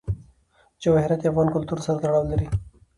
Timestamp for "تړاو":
2.03-2.29